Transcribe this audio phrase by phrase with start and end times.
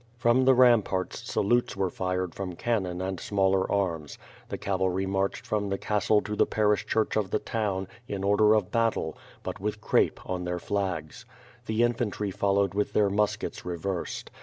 [0.17, 4.17] From the riiiiipaits salutes vcre fired from cannon and smaller arms:
[4.49, 8.55] tlie cavalry marched from the castle to the parish cliurch of the town, in order
[8.55, 11.25] of hattle, but with crepe on their flags.
[11.67, 14.31] The infantry followed with their muskets re versed.